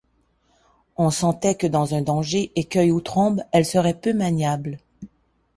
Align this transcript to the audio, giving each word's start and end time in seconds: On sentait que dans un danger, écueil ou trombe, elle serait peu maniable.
On 0.97 1.11
sentait 1.11 1.53
que 1.53 1.67
dans 1.67 1.93
un 1.93 2.01
danger, 2.01 2.51
écueil 2.55 2.91
ou 2.91 3.01
trombe, 3.01 3.39
elle 3.51 3.67
serait 3.67 3.93
peu 3.99 4.13
maniable. 4.13 4.79